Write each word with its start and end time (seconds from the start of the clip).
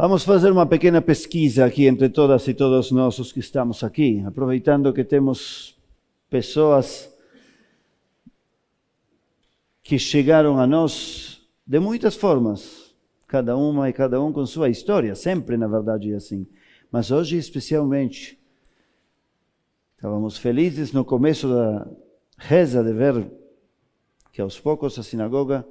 Vamos 0.00 0.22
fazer 0.22 0.52
uma 0.52 0.64
pequena 0.64 1.02
pesquisa 1.02 1.64
aqui 1.64 1.88
entre 1.88 2.08
todas 2.08 2.46
e 2.46 2.54
todos 2.54 2.92
nós 2.92 3.18
os 3.18 3.32
que 3.32 3.40
estamos 3.40 3.82
aqui, 3.82 4.22
aproveitando 4.24 4.92
que 4.92 5.02
temos 5.02 5.76
pessoas 6.30 7.12
que 9.82 9.98
chegaram 9.98 10.56
a 10.56 10.68
nós 10.68 11.42
de 11.66 11.80
muitas 11.80 12.14
formas, 12.14 12.94
cada 13.26 13.56
uma 13.56 13.88
e 13.88 13.92
cada 13.92 14.22
um 14.22 14.32
com 14.32 14.46
sua 14.46 14.68
história, 14.68 15.16
sempre 15.16 15.56
na 15.56 15.66
verdade 15.66 16.12
é 16.12 16.14
assim. 16.14 16.46
Mas 16.92 17.10
hoje 17.10 17.36
especialmente, 17.36 18.38
estávamos 19.96 20.38
felizes 20.38 20.92
no 20.92 21.04
começo 21.04 21.48
da 21.48 21.90
reza 22.38 22.84
de 22.84 22.92
ver 22.92 23.28
que 24.30 24.40
aos 24.40 24.60
poucos 24.60 24.96
a 24.96 25.02
sinagoga 25.02 25.66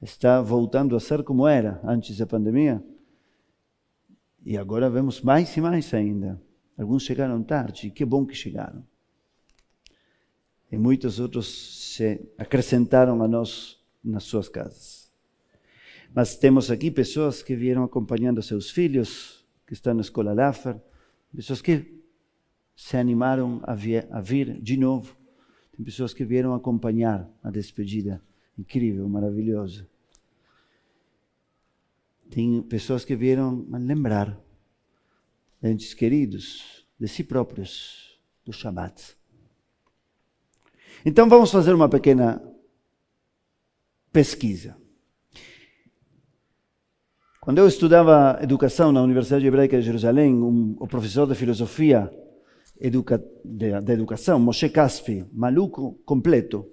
está 0.00 0.40
voltando 0.40 0.96
a 0.96 1.00
ser 1.00 1.22
como 1.22 1.46
era 1.46 1.78
antes 1.84 2.16
da 2.16 2.24
pandemia. 2.24 2.82
E 4.46 4.56
agora 4.56 4.88
vemos 4.88 5.20
mais 5.22 5.56
e 5.56 5.60
mais 5.60 5.92
ainda. 5.92 6.40
Alguns 6.78 7.02
chegaram 7.02 7.42
tarde, 7.42 7.90
que 7.90 8.04
bom 8.04 8.24
que 8.24 8.32
chegaram. 8.32 8.86
E 10.70 10.78
muitos 10.78 11.18
outros 11.18 11.48
se 11.94 12.20
acrescentaram 12.38 13.20
a 13.24 13.26
nós 13.26 13.84
nas 14.04 14.22
suas 14.22 14.48
casas. 14.48 15.10
Mas 16.14 16.36
temos 16.36 16.70
aqui 16.70 16.92
pessoas 16.92 17.42
que 17.42 17.56
vieram 17.56 17.82
acompanhando 17.82 18.40
seus 18.40 18.70
filhos, 18.70 19.44
que 19.66 19.72
estão 19.72 19.92
na 19.92 20.02
escola 20.02 20.32
Laffer, 20.32 20.80
pessoas 21.34 21.60
que 21.60 22.00
se 22.76 22.96
animaram 22.96 23.60
a 23.64 23.74
vir, 23.74 24.06
a 24.12 24.20
vir 24.20 24.60
de 24.62 24.76
novo. 24.76 25.16
Tem 25.76 25.84
pessoas 25.84 26.14
que 26.14 26.24
vieram 26.24 26.54
acompanhar 26.54 27.28
a 27.42 27.50
despedida. 27.50 28.22
Incrível, 28.56 29.08
maravilhosa. 29.08 29.88
Tem 32.30 32.62
pessoas 32.62 33.04
que 33.04 33.16
vieram 33.16 33.66
lembrar 33.70 34.38
entes 35.62 35.94
queridos 35.94 36.86
de 36.98 37.08
si 37.08 37.24
próprios 37.24 38.18
do 38.44 38.52
Shabat. 38.52 39.16
Então 41.04 41.28
vamos 41.28 41.50
fazer 41.50 41.74
uma 41.74 41.88
pequena 41.88 42.42
pesquisa. 44.12 44.76
Quando 47.40 47.58
eu 47.58 47.66
educação 48.42 48.90
na 48.90 49.02
Universidade 49.02 49.46
Hebraica 49.46 49.78
de 49.78 49.86
Jerusalém, 49.86 50.34
um, 50.34 50.76
o 50.80 50.86
professor 50.88 51.28
de 51.28 51.34
filosofia 51.36 52.10
educa, 52.80 53.24
de 53.44 53.92
educação, 53.92 54.40
Moshe 54.40 54.68
Caspi, 54.68 55.24
maluco 55.32 55.92
completo, 56.04 56.68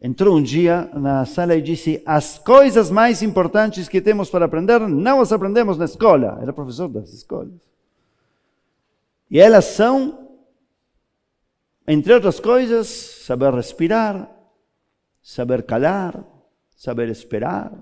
entrou 0.00 0.36
um 0.36 0.42
dia 0.42 0.90
na 0.94 1.26
sala 1.26 1.54
e 1.54 1.62
disse: 1.62 2.02
As 2.06 2.38
coisas 2.38 2.90
mais 2.90 3.22
importantes 3.22 3.88
que 3.88 4.00
temos 4.00 4.30
para 4.30 4.46
aprender 4.46 4.80
não 4.80 5.20
as 5.20 5.32
aprendemos 5.32 5.76
na 5.76 5.84
escola. 5.84 6.38
Era 6.40 6.52
professor 6.52 6.88
das 6.88 7.12
escolas. 7.12 7.52
E 9.30 9.38
elas 9.38 9.66
são, 9.66 10.30
entre 11.86 12.14
outras 12.14 12.40
coisas, 12.40 12.88
saber 12.88 13.52
respirar, 13.52 14.28
saber 15.22 15.62
calar, 15.62 16.24
saber 16.74 17.08
esperar, 17.10 17.72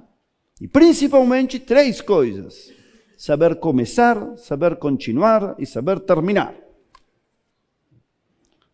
e 0.61 0.67
principalmente 0.67 1.59
três 1.61 2.01
coisas: 2.01 2.73
saber 3.17 3.57
começar, 3.57 4.37
saber 4.37 4.77
continuar 4.77 5.55
e 5.59 5.65
saber 5.65 6.01
terminar. 6.01 6.55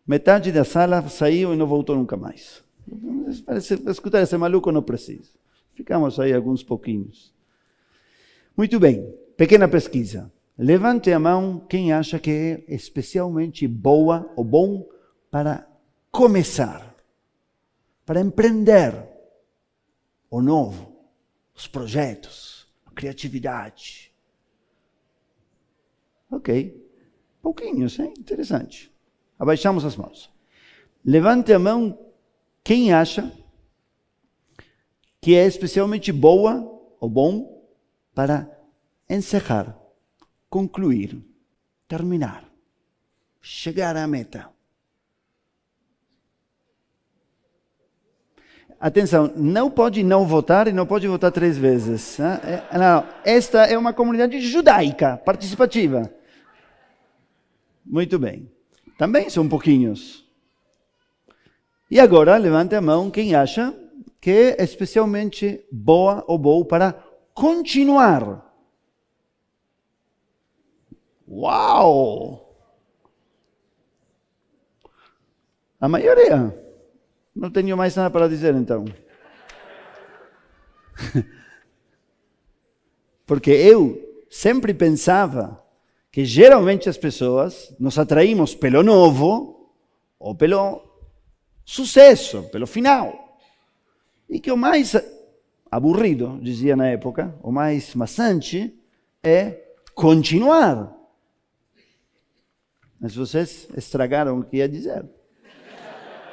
Metade 0.07 0.51
da 0.51 0.63
sala 0.63 1.07
saiu 1.09 1.53
e 1.53 1.57
não 1.57 1.65
voltou 1.65 1.95
nunca 1.95 2.15
mais. 2.15 2.64
Para 3.45 3.57
escutar 3.57 4.21
esse 4.21 4.37
maluco 4.37 4.71
não 4.71 4.83
precisa. 4.83 5.31
Ficamos 5.73 6.19
aí 6.19 6.33
alguns 6.33 6.63
pouquinhos. 6.63 7.33
Muito 8.55 8.79
bem, 8.79 9.13
pequena 9.35 9.67
pesquisa. 9.67 10.31
Levante 10.57 11.11
a 11.11 11.19
mão 11.19 11.59
quem 11.67 11.91
acha 11.91 12.17
que 12.17 12.31
é 12.31 12.73
especialmente 12.73 13.67
boa 13.67 14.31
ou 14.35 14.43
bom 14.43 14.87
para 15.29 15.67
começar, 16.11 16.95
para 18.05 18.21
empreender 18.21 18.93
o 20.29 20.41
novo 20.41 20.95
os 21.55 21.67
projetos, 21.67 22.67
a 22.85 22.91
criatividade. 22.91 24.11
Ok, 26.29 26.85
pouquinhos, 27.41 27.97
hein? 27.97 28.13
Interessante. 28.19 28.91
Abaixamos 29.39 29.85
as 29.85 29.95
mãos. 29.95 30.29
Levante 31.03 31.53
a 31.53 31.59
mão 31.59 31.97
quem 32.65 32.91
acha 32.91 33.31
que 35.21 35.35
é 35.35 35.45
especialmente 35.45 36.11
boa 36.11 36.81
ou 36.99 37.07
bom 37.07 37.63
para 38.13 38.49
encerrar, 39.07 39.77
concluir, 40.49 41.23
terminar, 41.87 42.43
chegar 43.39 43.95
à 43.95 44.07
meta. 44.07 44.49
Atenção, 48.79 49.31
não 49.35 49.69
pode 49.69 50.03
não 50.03 50.25
votar 50.25 50.67
e 50.67 50.73
não 50.73 50.87
pode 50.87 51.07
votar 51.07 51.31
três 51.31 51.57
vezes. 51.57 52.17
Né? 52.17 52.63
É, 52.71 52.77
não, 52.77 53.07
esta 53.23 53.63
é 53.65 53.77
uma 53.77 53.93
comunidade 53.93 54.41
judaica, 54.41 55.17
participativa. 55.17 56.11
Muito 57.85 58.17
bem. 58.17 58.51
Também 58.97 59.29
são 59.29 59.47
pouquinhos. 59.47 60.24
E 61.89 61.99
agora, 61.99 62.37
levante 62.37 62.75
a 62.75 62.81
mão 62.81 63.11
quem 63.11 63.35
acha 63.35 63.73
que 64.19 64.55
é 64.57 64.63
especialmente 64.63 65.63
boa 65.71 66.23
ou 66.27 66.37
bom 66.37 66.63
para 66.65 66.93
continuar. 67.33 68.43
Uau! 71.27 72.57
A 75.79 75.87
maioria. 75.87 76.59
Não 77.35 77.51
tenho 77.51 77.75
mais 77.77 77.95
nada 77.95 78.09
para 78.09 78.27
dizer 78.27 78.55
então. 78.55 78.85
Porque 83.27 83.51
eu 83.51 84.25
sempre 84.29 84.73
pensava 84.73 85.63
que 86.11 86.25
geralmente 86.25 86.87
as 86.87 86.97
pessoas 86.97 87.75
nos 87.79 87.99
atraímos 87.99 88.55
pelo 88.55 88.81
novo 88.81 89.71
ou 90.17 90.33
pelo 90.33 90.84
sucesso, 91.65 92.43
pelo 92.43 92.67
final. 92.67 93.39
E 94.29 94.39
que 94.39 94.51
o 94.51 94.57
mais 94.57 94.95
aburrido, 95.69 96.39
dizia 96.41 96.75
na 96.75 96.87
época, 96.87 97.35
o 97.41 97.51
mais 97.51 97.95
maçante 97.95 98.79
é 99.23 99.73
continuar. 99.93 100.95
Mas 102.99 103.15
vocês 103.15 103.67
estragaram 103.75 104.39
o 104.39 104.43
que 104.43 104.57
ia 104.57 104.69
dizer. 104.69 105.05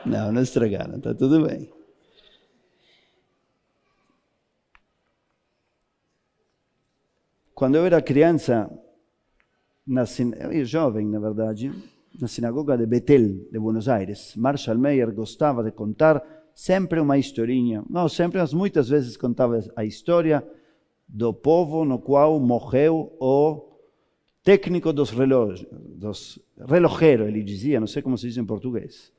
Não, 0.04 0.30
não 0.30 0.42
estragaram, 0.42 0.96
está 0.96 1.14
tudo 1.14 1.46
bem. 1.46 1.72
Quando 7.54 7.76
eu 7.76 7.86
era 7.86 8.02
criança, 8.02 8.70
na, 9.86 10.04
eu 10.50 10.64
jovem, 10.64 11.06
na 11.06 11.20
verdade, 11.20 11.72
na 12.20 12.28
sinagoga 12.28 12.76
de 12.76 12.86
Betel, 12.86 13.48
de 13.50 13.58
Buenos 13.58 13.88
Aires, 13.88 14.34
Marshall 14.36 14.78
Mayer 14.78 15.12
gostava 15.12 15.62
de 15.62 15.72
contar 15.72 16.22
sempre 16.54 17.00
uma 17.00 17.18
historinha. 17.18 17.82
Não 17.88 18.08
sempre, 18.08 18.38
mas 18.38 18.52
muitas 18.52 18.88
vezes 18.88 19.16
contava 19.16 19.60
a 19.74 19.84
história 19.84 20.46
do 21.08 21.32
povo 21.32 21.84
no 21.84 21.98
qual 21.98 22.38
morreu 22.38 23.16
o 23.20 23.68
técnico 24.42 24.92
dos 24.92 25.10
relógios, 25.10 25.66
dos 25.70 26.38
relojeiros, 26.68 27.28
ele 27.28 27.42
dizia, 27.42 27.78
não 27.78 27.86
sei 27.86 28.02
como 28.02 28.18
se 28.18 28.28
diz 28.28 28.36
em 28.36 28.44
português. 28.44 29.12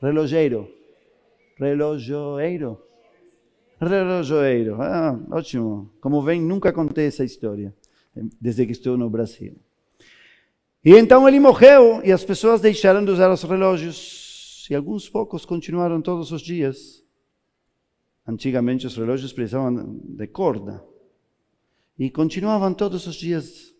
Relojeiro. 0.00 0.68
Relojoeiro. 1.58 2.80
Relojoeiro. 3.80 4.80
Ah, 4.80 5.18
ótimo. 5.30 5.90
Como 6.00 6.22
vem, 6.22 6.40
nunca 6.40 6.72
contei 6.72 7.06
essa 7.06 7.24
história, 7.24 7.74
desde 8.40 8.66
que 8.66 8.72
estou 8.72 8.96
no 8.96 9.08
Brasil. 9.08 9.56
E 10.84 10.92
então 10.92 11.28
ele 11.28 11.38
morreu 11.38 12.00
e 12.02 12.10
as 12.10 12.24
pessoas 12.24 12.60
deixaram 12.60 13.04
de 13.04 13.10
usar 13.10 13.30
os 13.30 13.42
relógios. 13.42 14.66
E 14.70 14.74
alguns 14.74 15.08
poucos 15.08 15.44
continuaram 15.44 16.00
todos 16.00 16.32
os 16.32 16.40
dias. 16.40 17.04
Antigamente 18.26 18.86
os 18.86 18.96
relógios 18.96 19.32
precisavam 19.32 20.00
de 20.04 20.26
corda. 20.28 20.82
E 21.98 22.08
continuavam 22.08 22.72
todos 22.72 23.06
os 23.06 23.16
dias. 23.16 23.74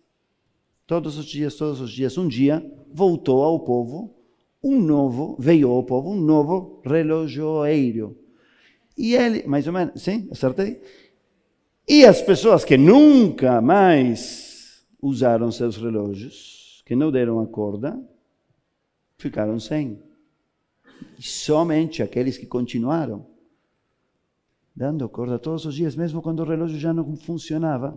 Todos 0.87 1.17
os 1.17 1.25
dias, 1.25 1.55
todos 1.55 1.81
os 1.81 1.91
dias. 1.91 2.19
Um 2.19 2.29
dia 2.29 2.65
voltou 2.93 3.43
ao 3.43 3.61
povo 3.61 4.17
um 4.63 4.79
novo, 4.79 5.37
veio 5.39 5.71
ao 5.71 5.83
povo 5.85 6.11
um 6.11 6.21
novo 6.21 6.83
relojoeiro. 6.85 8.19
E 8.97 9.15
ele, 9.15 9.47
mais 9.47 9.67
ou 9.67 9.73
menos, 9.73 10.03
sim, 10.03 10.29
acertei? 10.31 10.83
E 11.89 12.05
as 12.05 12.21
pessoas 12.21 12.65
que 12.65 12.77
nunca 12.77 13.61
mais 13.63 14.85
usaram 15.01 15.51
seus 15.51 15.77
relógios, 15.77 16.60
que 16.91 16.97
não 16.97 17.13
deram 17.13 17.39
a 17.39 17.47
corda, 17.47 18.05
ficaram 19.17 19.61
sem. 19.61 20.03
E 21.17 21.23
somente 21.23 22.03
aqueles 22.03 22.37
que 22.37 22.47
continuaram 22.47 23.25
dando 24.75 25.09
corda 25.09 25.39
todos 25.39 25.65
os 25.65 25.77
dias, 25.77 25.95
mesmo 25.95 26.21
quando 26.21 26.41
o 26.41 26.45
relógio 26.45 26.81
já 26.81 26.93
não 26.93 27.15
funcionava, 27.15 27.97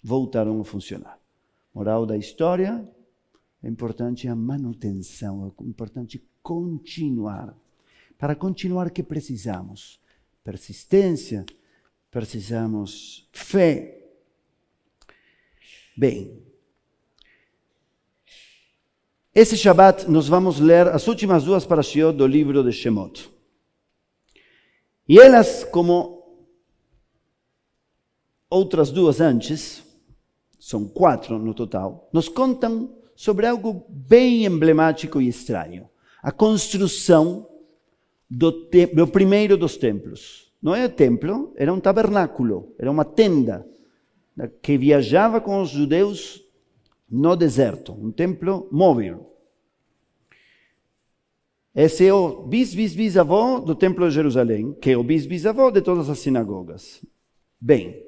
voltaram 0.00 0.60
a 0.60 0.64
funcionar. 0.64 1.18
Moral 1.74 2.06
da 2.06 2.16
história: 2.16 2.88
é 3.64 3.68
importante 3.68 4.28
a 4.28 4.36
manutenção, 4.36 5.52
é 5.58 5.64
importante 5.64 6.24
continuar. 6.40 7.52
Para 8.16 8.36
continuar, 8.36 8.92
que 8.92 9.02
precisamos? 9.02 10.00
Persistência, 10.44 11.44
precisamos 12.12 13.28
fé. 13.32 14.08
Bem, 15.96 16.47
esse 19.40 19.56
Shabbat 19.56 20.10
nós 20.10 20.26
vamos 20.26 20.58
ler 20.58 20.88
as 20.88 21.06
últimas 21.06 21.44
duas 21.44 21.64
parashiot 21.64 22.12
do 22.12 22.26
livro 22.26 22.64
de 22.64 22.72
Shemot. 22.72 23.30
E 25.08 25.16
elas, 25.16 25.62
como 25.62 26.42
outras 28.50 28.90
duas 28.90 29.20
antes, 29.20 29.84
são 30.58 30.88
quatro 30.88 31.38
no 31.38 31.54
total, 31.54 32.10
nos 32.12 32.28
contam 32.28 32.92
sobre 33.14 33.46
algo 33.46 33.86
bem 33.88 34.44
emblemático 34.44 35.20
e 35.20 35.28
estranho. 35.28 35.88
A 36.20 36.32
construção 36.32 37.48
do, 38.28 38.50
do 38.92 39.06
primeiro 39.06 39.56
dos 39.56 39.76
templos. 39.76 40.52
Não 40.60 40.74
é 40.74 40.88
templo, 40.88 41.52
era 41.54 41.72
um 41.72 41.78
tabernáculo, 41.78 42.74
era 42.76 42.90
uma 42.90 43.04
tenda 43.04 43.64
que 44.60 44.76
viajava 44.76 45.40
com 45.40 45.62
os 45.62 45.70
judeus 45.70 46.42
no 47.10 47.36
deserto, 47.36 47.92
um 47.92 48.12
templo 48.12 48.68
móvel. 48.70 49.34
Esse 51.74 52.06
é 52.06 52.12
o 52.12 52.42
bis-bis-bisavô 52.42 53.60
do 53.60 53.74
Templo 53.74 54.08
de 54.08 54.14
Jerusalém, 54.14 54.74
que 54.74 54.90
é 54.90 54.96
o 54.96 55.04
bis-bisavô 55.04 55.70
de 55.70 55.80
todas 55.80 56.10
as 56.10 56.18
sinagogas. 56.18 57.04
Bem, 57.60 58.04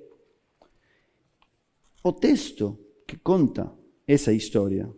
o 2.03 2.13
texto 2.13 2.79
que 3.07 3.17
conta 3.17 3.73
essa 4.07 4.33
história 4.33 4.93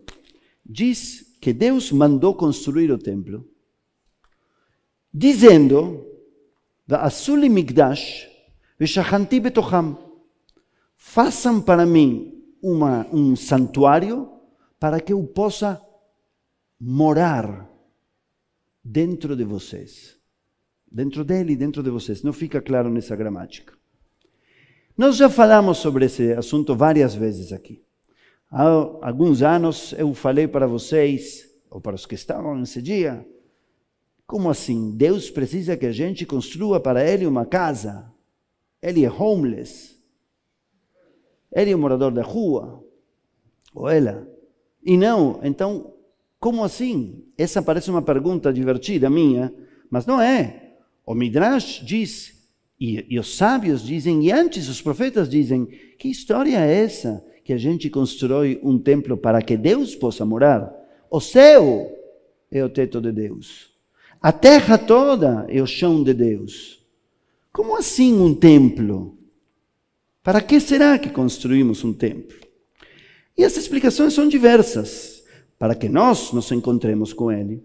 diz 0.65 1.37
que 1.41 1.53
Deus 1.53 1.93
mandou 1.93 2.35
construir 2.35 2.91
o 2.91 2.99
templo, 2.99 3.47
dizendo: 5.13 6.07
Va'asuli 6.87 7.49
migdash 7.49 8.29
v'shachanti 8.79 9.39
betocham. 9.41 9.99
Façam 10.97 11.61
para 11.61 11.85
mim 11.85 12.42
uma, 12.63 13.07
um 13.13 13.35
santuário 13.35 14.31
para 14.79 15.01
que 15.01 15.13
eu 15.13 15.23
possa 15.25 15.83
morar 16.81 17.69
dentro 18.83 19.37
de 19.37 19.45
vocês. 19.45 20.17
Dentro 20.91 21.25
dele 21.25 21.57
dentro 21.57 21.83
de 21.83 21.91
vocês. 21.91 22.23
Não 22.23 22.33
fica 22.33 22.61
claro 22.61 22.89
nessa 22.89 23.17
gramática. 23.17 23.75
Nós 24.97 25.17
já 25.17 25.29
falamos 25.29 25.79
sobre 25.79 26.05
esse 26.05 26.33
assunto 26.33 26.77
várias 26.77 27.15
vezes 27.15 27.53
aqui. 27.53 27.83
Há 28.51 28.65
alguns 29.01 29.43
anos 29.43 29.95
eu 29.97 30.13
falei 30.13 30.47
para 30.47 30.67
vocês, 30.67 31.49
ou 31.71 31.81
para 31.81 31.95
os 31.95 32.05
que 32.05 32.15
estavam 32.15 32.55
nesse 32.55 32.83
dia, 32.83 33.27
como 34.27 34.51
assim? 34.51 34.95
Deus 34.95 35.31
precisa 35.31 35.77
que 35.77 35.87
a 35.87 35.93
gente 35.93 36.27
construa 36.27 36.79
para 36.79 37.09
ele 37.09 37.27
uma 37.27 37.47
casa. 37.47 38.13
Ele 38.81 39.05
é 39.05 39.11
homeless. 39.11 40.02
Ele 41.53 41.71
é 41.71 41.77
um 41.77 41.81
morador 41.81 42.11
da 42.11 42.23
rua. 42.23 42.83
Ou 43.75 43.89
ela. 43.89 44.29
E 44.85 44.97
não, 44.97 45.41
então, 45.43 45.95
como 46.41 46.65
assim? 46.65 47.25
Essa 47.39 47.63
parece 47.63 47.91
uma 47.91 48.03
pergunta 48.03 48.53
divertida 48.53 49.09
minha, 49.09 49.53
mas 49.91 50.07
não 50.07 50.21
é. 50.21 50.75
O 51.07 51.15
Midrash 51.15 51.83
diz 51.85 52.43
e, 52.81 53.07
e, 53.09 53.17
os 53.17 53.37
sábios 53.37 53.87
dizem, 53.87 54.25
e 54.25 54.33
antes 54.33 54.69
os 54.69 54.83
profetas 54.83 55.29
dizem: 55.29 55.67
que 55.97 56.09
história 56.09 56.59
é 56.59 56.83
essa 56.83 57.25
que 57.45 57.53
a 57.53 57.57
gente 57.57 57.89
constrói 57.89 58.59
um 58.61 58.77
templo 58.77 59.17
para 59.17 59.41
que 59.41 59.57
Deus 59.57 59.95
possa 59.95 60.25
morar? 60.25 60.69
O 61.09 61.21
céu 61.21 61.97
é 62.51 62.65
o 62.65 62.69
teto 62.69 63.01
de 63.01 63.13
Deus, 63.13 63.71
a 64.21 64.33
terra 64.33 64.77
toda 64.77 65.47
é 65.49 65.63
o 65.63 65.67
chão 65.67 66.03
de 66.03 66.13
Deus. 66.13 66.85
Como 67.53 67.77
assim 67.77 68.21
um 68.21 68.35
templo? 68.35 69.17
Para 70.23 70.41
que 70.41 70.61
será 70.61 70.99
que 70.99 71.11
construímos 71.11 71.83
um 71.83 71.93
templo? 71.93 72.39
E 73.37 73.45
as 73.45 73.57
explicações 73.57 74.15
são 74.15 74.29
diversas. 74.29 75.25
Para 75.59 75.75
que 75.75 75.89
nós 75.89 76.33
nos 76.33 76.51
encontremos 76.53 77.13
com 77.13 77.31
Ele, 77.31 77.63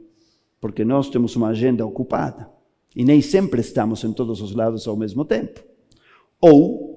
porque 0.59 0.83
nós 0.83 1.09
temos 1.09 1.36
uma 1.36 1.50
agenda 1.50 1.86
ocupada. 1.86 2.50
E 2.95 3.04
nem 3.04 3.21
sempre 3.21 3.62
estamos 3.62 4.04
em 4.04 4.12
todos 4.12 4.42
os 4.42 4.54
lados 4.54 4.88
ao 4.88 4.95
mesmo 4.95 5.24
tempo. 5.24 5.63
Ou 6.39 6.88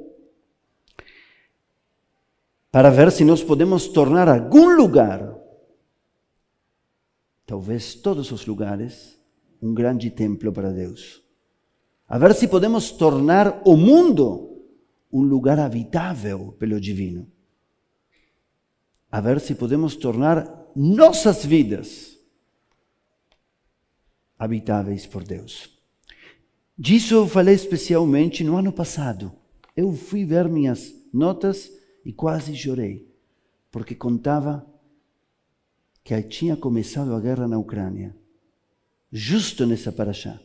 para 2.71 2.91
ver 2.91 3.11
se 3.11 3.25
nós 3.25 3.43
podemos 3.43 3.89
tornar 3.89 4.29
algum 4.29 4.77
lugar, 4.77 5.37
talvez 7.45 7.95
todos 7.95 8.31
os 8.31 8.47
lugares, 8.47 9.19
um 9.61 9.75
grande 9.75 10.09
templo 10.09 10.53
para 10.53 10.71
Deus. 10.71 11.21
A 12.09 12.17
ver 12.17 12.35
se 12.35 12.47
podemos 12.47 12.93
tornar 12.93 13.61
o 13.65 13.77
mundo 13.77 14.50
um 15.13 15.23
lugar 15.23 15.59
habitável 15.59 16.53
pelo 16.59 16.81
divino. 16.81 17.31
A 19.11 19.21
ver 19.21 19.41
se 19.41 19.55
podemos 19.55 19.97
tornar 19.97 20.71
nossas 20.75 21.45
vidas 21.45 22.17
habitáveis 24.39 25.07
por 25.07 25.25
Deus. 25.25 25.79
Disso 26.79 27.15
eu 27.15 27.29
falei 27.29 27.55
especialmente 27.55 28.43
no 28.43 28.57
ano 28.57 28.73
passado. 28.73 29.33
Eu 29.77 29.93
fui 29.93 30.25
ver 30.25 30.49
minhas 30.49 30.95
notas 31.13 31.71
e 32.05 32.13
quase 32.13 32.57
chorei, 32.57 33.07
porque 33.71 33.95
contava 33.95 34.67
que 36.03 36.21
tinha 36.23 36.57
começado 36.57 37.15
a 37.15 37.21
guerra 37.21 37.47
na 37.47 37.59
Ucrânia, 37.59 38.17
justo 39.13 39.67
nessa 39.67 39.93
paraxá. 39.93 40.41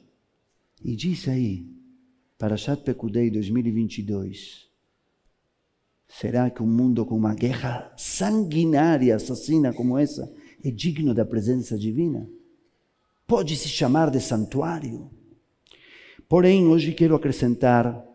E 0.84 0.96
diz 0.96 1.28
aí, 1.28 1.75
Parashat 2.38 2.84
Pekudei 2.84 3.32
2022, 3.32 4.68
será 6.06 6.50
que 6.50 6.62
um 6.62 6.68
mundo 6.68 7.06
com 7.06 7.16
uma 7.16 7.34
guerra 7.34 7.94
sanguinária, 7.96 9.16
assassina 9.16 9.72
como 9.72 9.98
essa, 9.98 10.30
é 10.62 10.70
digno 10.70 11.14
da 11.14 11.24
presença 11.24 11.78
divina? 11.78 12.30
Pode 13.26 13.56
se 13.56 13.70
chamar 13.70 14.12
de 14.12 14.20
santuário? 14.20 15.10
Porém, 16.28 16.68
hoje 16.68 16.94
quero 16.94 17.16
acrescentar 17.16 18.06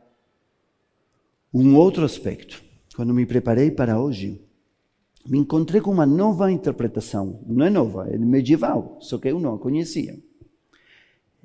um 1.52 1.74
outro 1.74 2.04
aspecto. 2.04 2.62
Quando 2.94 3.14
me 3.14 3.24
preparei 3.24 3.70
para 3.70 3.98
hoje, 3.98 4.38
me 5.26 5.38
encontrei 5.38 5.80
com 5.80 5.90
uma 5.90 6.04
nova 6.04 6.52
interpretação. 6.52 7.42
Não 7.46 7.64
é 7.64 7.70
nova, 7.70 8.06
é 8.06 8.18
medieval, 8.18 8.98
só 9.00 9.16
que 9.16 9.28
eu 9.28 9.40
não 9.40 9.54
a 9.54 9.58
conhecia. 9.58 10.22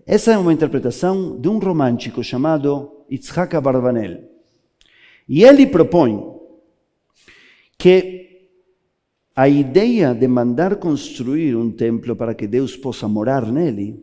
Essa 0.05 0.33
é 0.33 0.37
uma 0.37 0.53
interpretação 0.53 1.39
de 1.41 1.49
um 1.49 1.57
romântico 1.57 2.23
chamado 2.23 3.05
Itzhak 3.09 3.55
Abarbanel. 3.55 4.23
E 5.27 5.43
ele 5.43 5.65
propõe 5.65 6.23
que 7.75 8.49
a 9.35 9.49
ideia 9.49 10.13
de 10.13 10.27
mandar 10.27 10.75
construir 10.75 11.55
um 11.55 11.71
templo 11.71 12.15
para 12.15 12.35
que 12.35 12.45
Deus 12.45 12.77
possa 12.77 13.07
morar 13.07 13.51
nele 13.51 13.99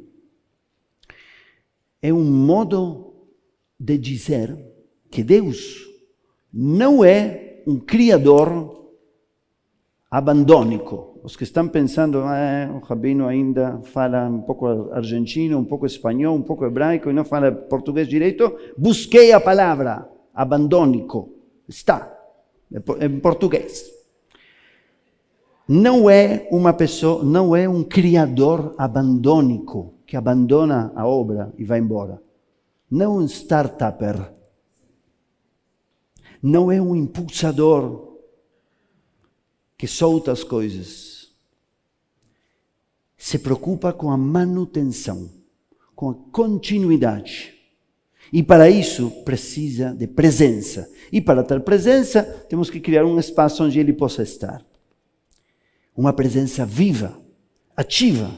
é 2.03 2.13
um 2.13 2.25
modo 2.25 3.15
de 3.79 3.97
dizer 3.97 4.59
que 5.09 5.23
Deus 5.23 5.89
não 6.53 7.05
é 7.05 7.63
um 7.65 7.79
criador 7.79 8.82
abandônico. 10.13 11.19
Os 11.25 11.35
que 11.35 11.45
estão 11.45 11.67
pensando, 11.67 12.19
ah, 12.19 12.71
o 12.75 12.85
rabino 12.85 13.27
ainda 13.27 13.81
fala 13.83 14.29
um 14.29 14.43
pouco 14.43 14.93
argentino, 14.93 15.59
um 15.59 15.65
pouco 15.65 15.87
espanhol, 15.87 16.37
um 16.37 16.43
pouco 16.43 16.67
hebraico 16.67 17.09
e 17.09 17.15
não 17.15 17.25
fala 17.25 17.51
português 17.51 18.07
direito, 18.07 18.55
busquei 18.77 19.33
a 19.33 19.41
palavra 19.41 20.07
abandônico. 20.35 21.33
Está, 21.67 22.15
em 23.01 23.21
português. 23.21 23.91
Não 25.67 26.11
é 26.11 26.47
uma 26.51 26.75
pessoa, 26.75 27.25
não 27.25 27.57
é 27.57 27.67
um 27.67 27.83
criador 27.83 28.75
abandônico 28.77 29.95
que 30.05 30.15
abandona 30.15 30.93
a 30.95 31.07
obra 31.07 31.55
e 31.57 31.65
vai 31.65 31.79
embora. 31.79 32.21
Não 32.91 33.17
um 33.17 33.25
startupper. 33.25 34.31
Não 36.43 36.71
é 36.71 36.83
um 36.83 36.95
impulsador 36.95 38.12
que 39.83 39.89
solta 39.89 40.31
as 40.31 40.45
coisas. 40.45 41.33
Se 43.19 43.37
preocupa 43.37 43.93
com 43.93 44.13
a 44.13 44.17
manutenção, 44.17 45.29
com 45.93 46.11
a 46.11 46.15
continuidade. 46.31 47.53
E 48.33 48.45
para 48.45 48.71
isso 48.71 49.11
precisa 49.25 49.93
de 49.93 50.07
presença. 50.07 50.89
E 51.11 51.21
para 51.21 51.43
ter 51.43 51.59
presença, 51.63 52.23
temos 52.49 52.71
que 52.71 52.79
criar 52.79 53.05
um 53.05 53.19
espaço 53.19 53.65
onde 53.65 53.81
ele 53.81 53.93
possa 53.93 54.23
estar. 54.23 54.65
Uma 55.97 56.13
presença 56.13 56.65
viva, 56.65 57.21
ativa 57.77 58.31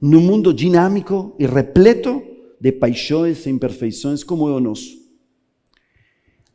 num 0.00 0.22
mundo 0.22 0.54
dinâmico 0.54 1.36
e 1.38 1.44
repleto 1.44 2.22
de 2.58 2.72
paixões 2.72 3.44
e 3.44 3.50
imperfeições 3.50 4.24
como 4.24 4.48
é 4.48 4.52
o 4.52 4.60
nosso. 4.60 4.96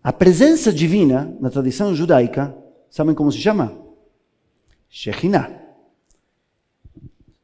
A 0.02 0.12
presença 0.12 0.74
divina, 0.74 1.38
na 1.40 1.52
tradição 1.52 1.94
judaica, 1.94 2.64
Sabem 2.94 3.16
como 3.16 3.32
se 3.32 3.40
chama? 3.40 3.76
Shekhinah. 4.96 5.50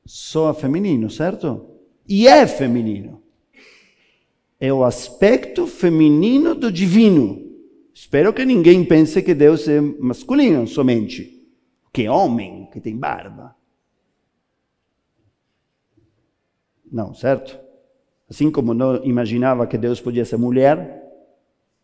Soa 0.06 0.53
feminino, 0.53 1.10
certo? 1.10 1.65
E 2.08 2.27
é 2.27 2.46
feminino. 2.46 3.24
É 4.60 4.72
o 4.72 4.84
aspecto 4.84 5.65
feminino 5.65 6.53
do 6.53 6.72
divino. 6.72 7.44
Espero 7.91 8.32
que 8.34 8.46
ninguém 8.46 8.86
pense 8.86 9.24
que 9.24 9.34
Deus 9.34 9.68
é 9.68 9.82
masculino 9.82 10.68
somente, 10.68 11.44
que 11.91 12.03
é 12.03 12.12
homem, 12.12 12.70
que 12.72 12.79
tem 12.79 12.96
barba. 12.96 13.56
Não, 16.91 17.15
certo? 17.15 17.60
Assim 18.29 18.51
como 18.51 18.75
não 18.75 19.03
imaginava 19.03 19.65
que 19.65 19.77
Deus 19.77 20.00
podia 20.00 20.24
ser 20.24 20.38
mulher, 20.38 21.03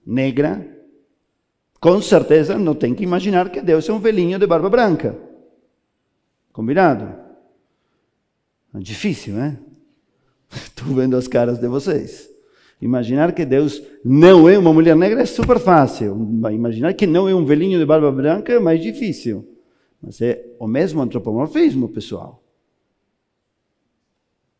negra, 0.05 0.63
com 1.79 1.99
certeza 2.03 2.55
não 2.55 2.75
tem 2.75 2.93
que 2.93 3.03
imaginar 3.03 3.49
que 3.49 3.61
Deus 3.61 3.89
é 3.89 3.93
um 3.93 3.99
velhinho 3.99 4.37
de 4.37 4.45
barba 4.45 4.69
branca. 4.69 5.33
Combinado? 6.55 7.13
É 8.73 8.79
difícil, 8.79 9.33
né? 9.33 9.59
Estou 10.55 10.95
vendo 10.95 11.17
as 11.17 11.27
caras 11.27 11.59
de 11.59 11.67
vocês. 11.67 12.29
Imaginar 12.81 13.33
que 13.33 13.43
Deus 13.43 13.83
não 14.05 14.47
é 14.47 14.57
uma 14.57 14.71
mulher 14.71 14.95
negra 14.95 15.21
é 15.21 15.25
super 15.25 15.59
fácil. 15.59 16.15
Imaginar 16.49 16.93
que 16.93 17.05
não 17.05 17.27
é 17.27 17.35
um 17.35 17.43
velhinho 17.43 17.77
de 17.77 17.85
barba 17.85 18.09
branca 18.09 18.53
é 18.53 18.59
mais 18.59 18.81
difícil. 18.81 19.45
Mas 20.01 20.21
é 20.21 20.45
o 20.57 20.65
mesmo 20.65 21.01
antropomorfismo, 21.01 21.89
pessoal. 21.89 22.41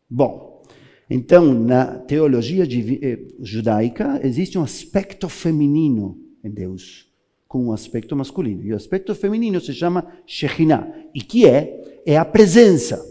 Bom, 0.08 0.62
então, 1.08 1.54
na 1.54 1.96
teologia 2.00 2.64
eh, 2.64 3.18
judaica, 3.40 4.20
existe 4.22 4.58
um 4.58 4.62
aspecto 4.62 5.30
feminino 5.30 6.20
em 6.44 6.50
Deus, 6.50 7.10
com 7.48 7.66
um 7.66 7.72
aspecto 7.72 8.16
masculino. 8.16 8.64
E 8.64 8.72
o 8.72 8.76
aspecto 8.76 9.14
feminino 9.14 9.60
se 9.60 9.72
chama 9.72 10.06
Shekhinah, 10.26 10.92
e 11.14 11.20
que 11.20 11.46
é? 11.46 12.02
É 12.04 12.16
a 12.16 12.24
presença, 12.24 13.04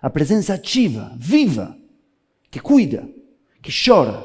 a 0.00 0.10
presença 0.10 0.54
ativa, 0.54 1.14
viva, 1.18 1.76
que 2.50 2.60
cuida, 2.60 3.08
que 3.62 3.70
chora, 3.72 4.24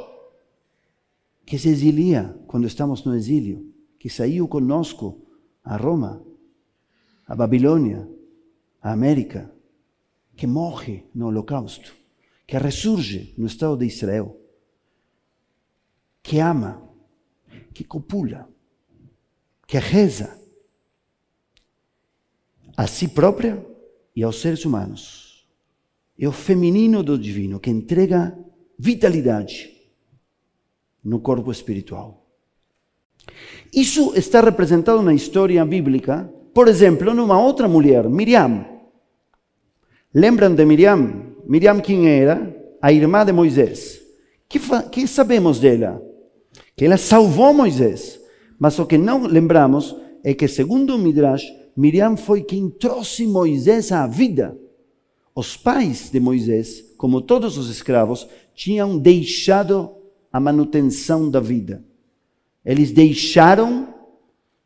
que 1.46 1.58
se 1.58 1.70
exilia 1.70 2.36
quando 2.48 2.68
estamos 2.68 3.04
no 3.06 3.16
exílio, 3.16 3.74
que 4.00 4.10
saiu 4.10 4.48
conosco 4.48 5.22
a 5.64 5.78
Roma, 5.78 6.24
a 7.28 7.36
Babilônia, 7.36 8.08
a 8.82 8.92
América, 8.92 9.52
que 10.36 10.48
morre 10.48 11.06
no 11.14 11.28
Holocausto 11.28 11.98
que 12.48 12.58
ressurge 12.58 13.34
no 13.38 13.46
Estado 13.46 13.76
de 13.76 13.86
Israel, 13.86 14.40
que 16.24 16.40
ama, 16.40 16.82
que 17.74 17.84
copula, 17.84 18.50
que 19.68 19.78
reza 19.78 20.40
a 22.76 22.88
si 22.88 23.10
própria 23.10 23.64
e 24.16 24.24
aos 24.24 24.40
seres 24.40 24.64
humanos. 24.64 25.46
É 26.18 26.28
o 26.28 26.32
feminino 26.32 27.04
do 27.04 27.18
divino 27.18 27.60
que 27.60 27.70
entrega 27.70 28.36
vitalidade 28.80 29.72
no 31.04 31.20
corpo 31.20 31.52
espiritual. 31.52 32.26
Isso 33.74 34.14
está 34.16 34.42
representado 34.42 35.02
na 35.02 35.14
história 35.14 35.64
bíblica, 35.66 36.32
por 36.54 36.68
exemplo, 36.68 37.14
numa 37.14 37.40
outra 37.40 37.68
mulher, 37.68 38.10
Miriam. 38.10 38.66
Lembram 40.14 40.56
de 40.56 40.66
Miriam? 40.66 41.34
Miriam 41.46 41.80
quem 41.82 42.10
era? 42.10 42.56
A 42.82 42.92
irmã 42.92 43.26
de 43.26 43.34
Moisés. 43.34 44.02
Que, 44.48 44.60
que 44.92 45.08
sabemos 45.08 45.60
dela? 45.60 46.02
Que 46.76 46.86
ela 46.86 46.98
salvou 46.98 47.54
Moisés. 47.54 48.20
Mas 48.60 48.78
o 48.80 48.86
que 48.86 48.98
não 48.98 49.26
lembramos 49.26 49.96
é 50.24 50.34
que, 50.34 50.48
segundo 50.48 50.96
o 50.96 50.98
Midrash, 50.98 51.46
Miriam 51.76 52.18
foi 52.18 52.42
quem 52.42 52.70
trouxe 52.70 53.28
Moisés 53.28 53.92
à 53.92 54.08
vida. 54.08 54.58
Os 55.36 55.56
pais 55.56 56.10
de 56.10 56.20
Moisés, 56.20 56.84
como 56.98 57.22
todos 57.22 57.58
os 57.58 57.70
escravos, 57.70 58.28
tinham 58.56 58.98
deixado 58.98 59.92
a 60.34 60.40
manutenção 60.40 61.30
da 61.30 61.40
vida. 61.40 61.86
Eles 62.66 62.92
deixaram 62.92 63.94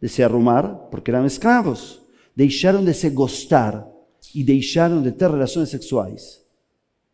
de 0.01 0.07
se 0.07 0.23
arrumar, 0.23 0.67
porque 0.89 1.11
eram 1.11 1.25
escravos, 1.25 2.01
deixaram 2.35 2.83
de 2.83 2.93
se 2.93 3.09
gostar 3.09 3.85
e 4.33 4.43
deixaram 4.43 5.01
de 5.01 5.11
ter 5.11 5.29
relações 5.29 5.69
sexuais. 5.69 6.41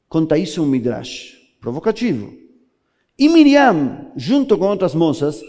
Conta 0.07 0.37
isso 0.37 0.61
um 0.61 0.67
Midrash 0.67 1.35
provocativo. 1.59 2.31
E 3.17 3.27
Miriam, 3.27 4.11
junto 4.15 4.57
com 4.57 4.67
outras 4.67 4.93
moças, 4.93 5.41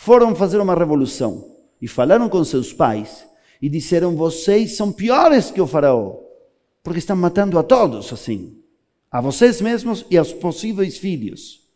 foram 0.00 0.34
fazer 0.34 0.58
uma 0.58 0.74
revolução 0.74 1.58
e 1.80 1.86
falaram 1.86 2.26
com 2.26 2.42
seus 2.42 2.72
pais 2.72 3.26
e 3.60 3.68
disseram: 3.68 4.16
Vocês 4.16 4.74
são 4.74 4.90
piores 4.90 5.50
que 5.50 5.60
o 5.60 5.66
Faraó, 5.66 6.16
porque 6.82 7.00
estão 7.00 7.14
matando 7.14 7.58
a 7.58 7.62
todos 7.62 8.10
assim, 8.10 8.56
a 9.10 9.20
vocês 9.20 9.60
mesmos 9.60 10.06
e 10.10 10.16
aos 10.16 10.32
possíveis 10.32 10.96
filhos. 10.96 11.68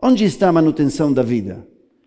Onde 0.00 0.24
está 0.24 0.48
a 0.48 0.52
manutenção 0.52 1.12
da 1.12 1.24
vida? 1.24 1.66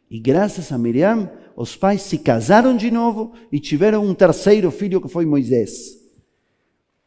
E 0.09 0.21
graças 0.21 0.71
a 0.71 0.77
Miriam, 0.77 1.29
os 1.53 1.75
pais 1.75 2.03
se 2.03 2.19
casaram 2.19 2.77
de 2.77 2.89
novo 2.89 3.33
e 3.51 3.59
tiveram 3.59 4.05
um 4.05 4.13
terceiro 4.13 4.71
filho 4.71 5.01
que 5.01 5.09
foi 5.09 5.25
Moisés. 5.25 5.97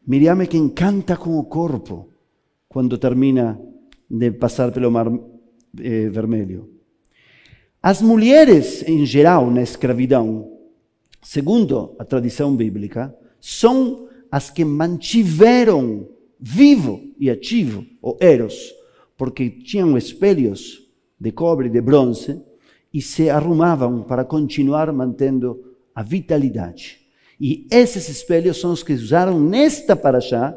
Miriam 0.07 0.39
é 0.43 0.47
quem 0.47 0.69
canta 0.69 1.17
com 1.17 1.39
o 1.39 1.45
corpo 1.45 2.13
quando 2.69 2.99
termina 2.99 3.59
de 4.11 4.31
passar 4.33 4.71
pelo 4.71 4.91
Mar 4.91 5.11
eh, 5.79 6.11
Vermelho. 6.11 6.80
As 7.83 8.03
mulheres, 8.03 8.87
em 8.87 9.07
geral, 9.07 9.51
na 9.51 9.63
escravidão, 9.63 10.53
segundo 11.23 11.97
a 11.99 12.05
tradição 12.05 12.55
bíblica, 12.55 13.15
são 13.41 14.07
as 14.31 14.51
que 14.51 14.67
mantiveram 14.67 16.07
vivo 16.39 17.03
e 17.19 17.31
ativo 17.31 17.87
o 18.03 18.19
Eros, 18.21 18.75
porque 19.17 19.49
tinham 19.49 19.97
espelhos 19.97 20.87
de 21.19 21.33
cobre 21.33 21.69
e 21.69 21.71
de 21.71 21.81
bronze 21.81 22.43
e 22.93 23.01
se 23.01 23.31
arrumavam 23.31 24.03
para 24.03 24.27
continuar 24.27 24.93
mantendo 24.93 25.75
a 25.95 26.03
vitalidade. 26.03 27.01
E 27.41 27.67
esses 27.71 28.11
espelhos 28.11 28.61
são 28.61 28.73
os 28.73 28.83
que 28.83 28.93
usaram 28.93 29.41
nesta 29.41 29.97
paraxá 29.97 30.55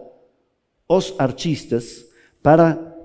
os 0.89 1.13
artistas 1.17 2.05
para 2.41 2.97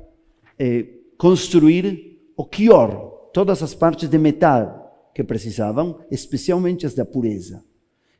eh, 0.59 0.87
construir 1.17 2.33
o 2.37 2.45
Kior, 2.45 3.18
todas 3.39 3.63
as 3.63 3.73
partes 3.73 4.09
de 4.09 4.19
metal 4.19 5.11
que 5.15 5.23
precisavam, 5.23 6.01
especialmente 6.11 6.85
as 6.85 6.93
da 6.93 7.05
pureza. 7.05 7.65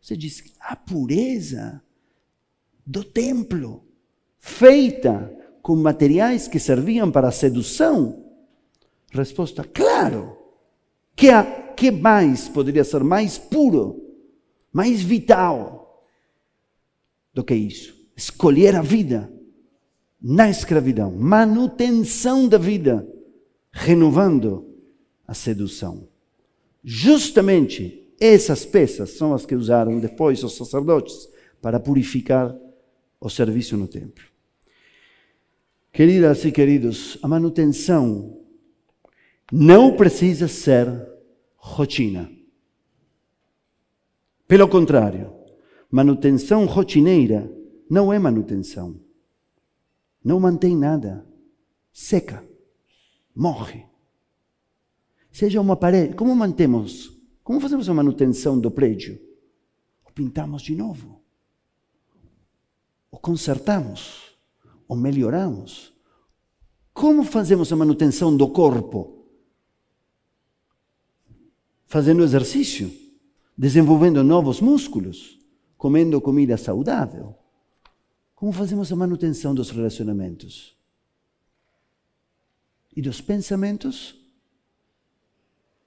Você 0.01 0.17
diz, 0.17 0.45
a 0.61 0.77
pureza 0.77 1.83
do 2.87 3.03
templo, 3.03 3.85
feita 4.39 5.37
com 5.61 5.75
materiais 5.75 6.47
que 6.47 6.61
serviam 6.61 7.11
para 7.11 7.27
a 7.27 7.33
sedução? 7.33 8.31
Resposta, 9.11 9.65
claro. 9.65 10.39
Que, 11.17 11.31
a, 11.31 11.73
que 11.73 11.91
mais 11.91 12.49
poderia 12.49 12.85
ser 12.85 13.03
mais 13.03 13.37
puro 13.39 14.01
mais 14.73 15.03
vital 15.03 16.07
do 17.35 17.43
que 17.43 17.57
isso. 17.57 17.93
Escolher 18.17 18.77
a 18.77 18.83
vida 18.83 19.29
na 20.23 20.49
escravidão, 20.49 21.11
manutenção 21.11 22.47
da 22.47 22.57
vida, 22.57 23.05
renovando 23.73 24.69
a 25.29 25.35
sedução. 25.35 26.09
Justamente 26.83 28.09
essas 28.19 28.65
peças 28.65 29.11
são 29.11 29.35
as 29.35 29.45
que 29.47 29.55
usaram 29.55 30.01
depois 30.01 30.43
os 30.43 30.57
sacerdotes 30.57 31.29
para 31.61 31.79
purificar 31.79 32.57
o 33.21 33.29
serviço 33.29 33.77
no 33.77 33.87
templo. 33.87 34.25
Queridas 35.93 36.45
e 36.45 36.51
queridos, 36.53 37.19
a 37.23 37.29
manutenção 37.29 38.41
não 39.53 39.97
precisa 39.97 40.49
ser 40.49 40.89
rotina. 41.57 42.31
Pelo 44.47 44.69
contrário, 44.69 45.33
manutenção 45.91 46.65
rotineira 46.65 47.53
não 47.91 48.13
é 48.13 48.19
manutenção. 48.19 49.01
Não 50.25 50.41
mantém 50.41 50.77
nada. 50.77 51.27
Seca. 51.93 52.45
Morre. 53.35 53.88
Seja 55.31 55.61
uma 55.61 55.77
parede. 55.77 56.15
Como 56.15 56.35
mantemos? 56.35 57.13
Como 57.43 57.61
fazemos 57.61 57.89
a 57.89 57.95
manutenção 57.95 58.59
do 58.59 58.71
prédio? 58.71 59.21
O 60.05 60.13
pintamos 60.13 60.63
de 60.63 60.75
novo. 60.75 61.23
O 63.11 63.19
consertamos. 63.19 64.37
O 64.87 64.97
melhoramos. 64.97 65.93
Como 66.93 67.23
fazemos 67.23 67.73
a 67.73 67.77
manutenção 67.77 68.37
do 68.37 68.49
corpo? 68.49 69.27
Fazendo 71.87 72.23
exercício 72.23 73.09
desenvolvendo 73.59 74.23
novos 74.23 74.61
músculos, 74.61 75.37
comendo 75.77 76.21
comida 76.21 76.57
saudável. 76.57 77.35
Como 78.37 78.53
fazemos 78.53 78.93
a 78.93 78.97
manutenção 78.97 79.53
dos 79.53 79.71
relacionamentos? 79.71 80.77
E 82.95 83.03
dos 83.03 83.21
pensamentos? 83.21 84.18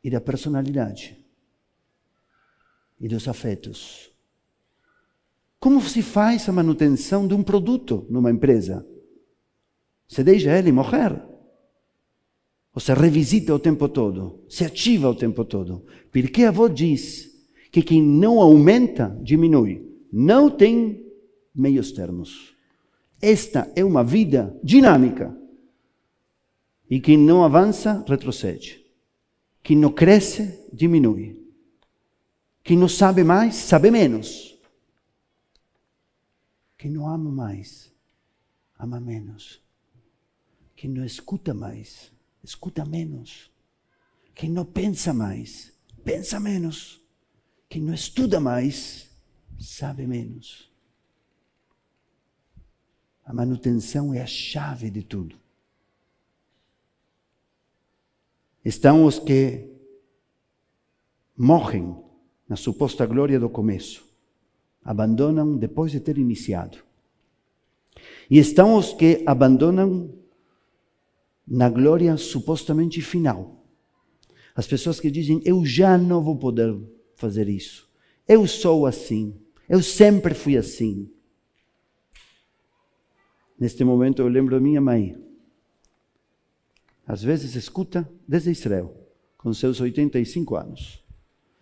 E 0.03 0.09
da 0.09 0.19
personalidade? 0.19 1.21
e 3.01 3.07
dos 3.07 3.27
afetos. 3.27 4.11
Como 5.59 5.81
se 5.81 6.03
faz 6.03 6.47
a 6.47 6.51
manutenção 6.51 7.27
de 7.27 7.33
um 7.33 7.41
produto 7.41 8.05
numa 8.09 8.29
empresa? 8.29 8.85
Você 10.07 10.23
deixa 10.23 10.57
ele 10.57 10.71
morrer. 10.71 11.19
Você 12.73 12.93
revisita 12.93 13.53
o 13.53 13.59
tempo 13.59 13.89
todo, 13.89 14.45
se 14.47 14.63
ativa 14.63 15.09
o 15.09 15.15
tempo 15.15 15.43
todo. 15.43 15.85
Porque 16.11 16.43
a 16.43 16.49
avó 16.49 16.67
diz 16.67 17.29
que 17.71 17.81
quem 17.81 18.01
não 18.01 18.39
aumenta, 18.39 19.17
diminui. 19.21 19.89
Não 20.11 20.49
tem 20.49 21.05
meios 21.53 21.91
termos. 21.91 22.55
Esta 23.21 23.71
é 23.75 23.83
uma 23.83 24.03
vida 24.03 24.57
dinâmica. 24.63 25.35
E 26.89 26.99
quem 26.99 27.17
não 27.17 27.43
avança, 27.43 28.03
retrocede. 28.07 28.80
Quem 29.63 29.77
não 29.77 29.91
cresce, 29.91 30.67
diminui. 30.73 31.39
Quem 32.63 32.77
não 32.77 32.89
sabe 32.89 33.23
mais, 33.23 33.55
sabe 33.55 33.91
menos. 33.91 34.57
Quem 36.77 36.89
não 36.89 37.07
ama 37.07 37.31
mais, 37.31 37.91
ama 38.77 38.99
menos. 38.99 39.61
Quem 40.75 40.89
não 40.89 41.05
escuta 41.05 41.53
mais, 41.53 42.11
escuta 42.43 42.83
menos. 42.83 43.51
Quem 44.33 44.49
não 44.49 44.65
pensa 44.65 45.13
mais, 45.13 45.73
pensa 46.03 46.39
menos. 46.39 46.99
Quem 47.69 47.81
não 47.81 47.93
estuda 47.93 48.39
mais, 48.39 49.09
sabe 49.59 50.07
menos. 50.07 50.71
A 53.23 53.33
manutenção 53.33 54.13
é 54.13 54.21
a 54.21 54.27
chave 54.27 54.89
de 54.89 55.03
tudo. 55.03 55.39
Estão 58.63 59.05
os 59.05 59.19
que 59.19 59.67
morrem 61.35 61.95
na 62.47 62.55
suposta 62.55 63.05
glória 63.05 63.39
do 63.39 63.49
começo, 63.49 64.05
abandonam 64.83 65.57
depois 65.57 65.91
de 65.91 65.99
ter 65.99 66.17
iniciado. 66.17 66.77
E 68.29 68.37
estão 68.37 68.75
os 68.75 68.93
que 68.93 69.23
abandonam 69.25 70.13
na 71.47 71.69
glória 71.69 72.15
supostamente 72.17 73.01
final. 73.01 73.65
As 74.55 74.67
pessoas 74.67 74.99
que 74.99 75.09
dizem: 75.09 75.41
Eu 75.43 75.65
já 75.65 75.97
não 75.97 76.21
vou 76.21 76.37
poder 76.37 76.77
fazer 77.15 77.49
isso. 77.49 77.89
Eu 78.27 78.47
sou 78.47 78.85
assim. 78.85 79.35
Eu 79.67 79.81
sempre 79.81 80.33
fui 80.33 80.57
assim. 80.57 81.09
Neste 83.59 83.83
momento 83.83 84.21
eu 84.21 84.27
lembro 84.27 84.55
da 84.55 84.61
minha 84.61 84.81
mãe. 84.81 85.30
Às 87.05 87.23
vezes 87.23 87.55
escuta 87.55 88.09
desde 88.27 88.51
Israel, 88.51 88.95
com 89.37 89.53
seus 89.53 89.79
85 89.81 90.55
anos. 90.55 91.03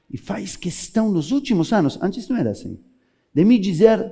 E 0.10 0.18
faz 0.18 0.56
questão 0.56 1.12
nos 1.12 1.32
últimos 1.32 1.72
anos, 1.72 1.98
antes 2.02 2.28
não 2.28 2.38
era 2.38 2.52
assim, 2.52 2.80
de 3.34 3.46
me 3.46 3.60
dizer 3.60 4.12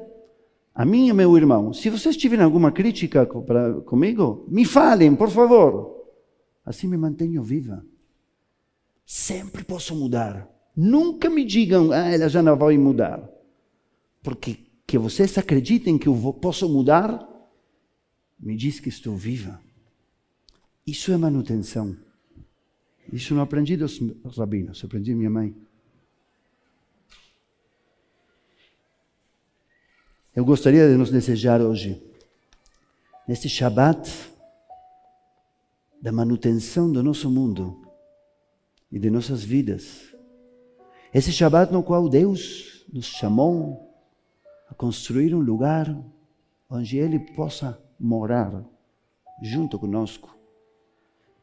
a 0.74 0.86
mim 0.86 1.10
e 1.10 1.14
meu 1.14 1.36
irmão, 1.36 1.74
se 1.74 1.90
vocês 1.90 2.16
tiverem 2.16 2.46
alguma 2.46 2.72
crítica 2.72 3.26
comigo, 3.26 4.46
me 4.48 4.64
falem, 4.64 5.16
por 5.16 5.30
favor. 5.30 6.06
Assim 6.64 6.88
me 6.88 6.96
mantenho 6.96 7.42
viva. 7.42 7.84
Sempre 9.04 9.64
posso 9.64 9.96
mudar. 9.96 10.48
Nunca 10.76 11.32
me 11.32 11.44
digam, 11.44 11.92
ah, 11.92 12.10
ela 12.10 12.30
já 12.30 12.44
não 12.44 12.56
vai 12.56 12.78
mudar. 12.78 13.28
Porque 14.22 14.60
que 14.86 15.00
vocês 15.00 15.36
acreditem 15.38 15.98
que 15.98 16.08
eu 16.08 16.34
posso 16.40 16.70
mudar, 16.70 17.28
me 18.40 18.56
diz 18.56 18.80
que 18.80 18.90
estou 18.90 19.16
viva. 19.16 19.60
Isso 20.88 21.12
é 21.12 21.18
manutenção. 21.18 21.98
Isso 23.12 23.36
não 23.36 23.42
aprendi 23.42 23.76
dos 23.76 24.00
rabinos, 24.38 24.82
aprendi 24.86 25.14
minha 25.14 25.30
mãe. 25.30 25.54
Eu 30.34 30.46
gostaria 30.46 30.88
de 30.88 30.96
nos 30.96 31.12
desejar 31.12 31.60
hoje, 31.60 32.02
neste 33.28 33.50
Shabat, 33.50 34.32
da 36.02 36.14
manutenção 36.14 36.90
do 36.90 37.04
nosso 37.04 37.30
mundo 37.30 37.92
e 38.90 38.98
de 38.98 39.10
nossas 39.10 39.44
vidas. 39.44 40.16
Esse 41.14 41.34
Shabat 41.34 41.74
no 41.74 41.84
qual 41.84 42.08
Deus 42.08 42.86
nos 42.94 43.08
chamou 43.08 43.94
a 44.70 44.74
construir 44.74 45.36
um 45.36 45.42
lugar 45.42 45.94
onde 46.70 46.98
Ele 46.98 47.20
possa 47.20 47.78
morar 48.00 48.64
junto 49.42 49.78
conosco, 49.78 50.37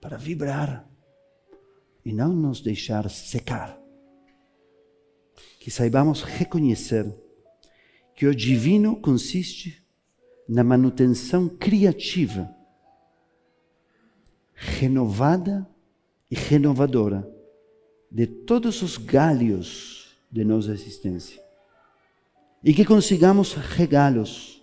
para 0.04 0.18
vibrar 0.18 0.86
e 2.04 2.12
não 2.12 2.36
nos 2.36 2.60
deixar 2.60 3.08
secar. 3.08 3.80
Que 5.58 5.70
saibamos 5.70 6.22
reconhecer 6.22 7.10
que 8.14 8.26
o 8.26 8.34
divino 8.34 9.00
consiste 9.00 9.82
na 10.46 10.62
manutenção 10.62 11.48
criativa, 11.48 12.54
renovada 14.52 15.66
e 16.30 16.34
renovadora 16.34 17.26
de 18.10 18.26
todos 18.26 18.82
os 18.82 18.98
galhos 18.98 20.14
de 20.30 20.44
nossa 20.44 20.72
existência. 20.72 21.42
E 22.62 22.74
que 22.74 22.84
consigamos 22.84 23.54
regá-los 23.54 24.62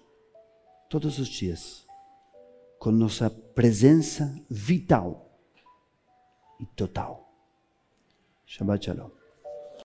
todos 0.88 1.18
os 1.18 1.28
dias 1.28 1.84
com 2.78 2.92
nossa 2.92 3.28
presença 3.28 4.40
vital 4.48 5.31
e 6.62 6.66
total. 6.76 7.28
Shabbat 8.46 8.84
Shalom. 8.84 9.21